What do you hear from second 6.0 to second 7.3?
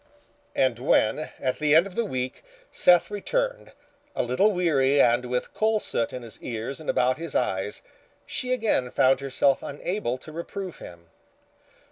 in his ears and about